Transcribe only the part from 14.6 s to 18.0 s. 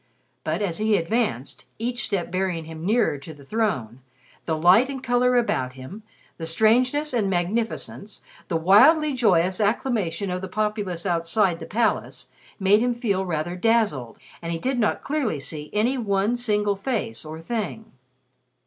not clearly see any one single face or thing.